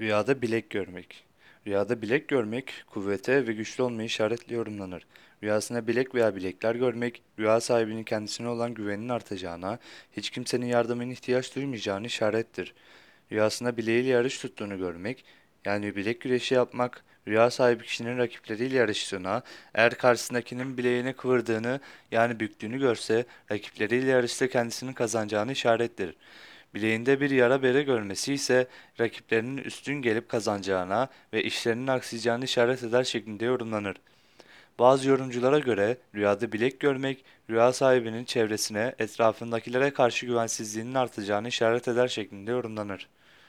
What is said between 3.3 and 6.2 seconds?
ve güçlü olmayı işaretli yorumlanır. Rüyasında bilek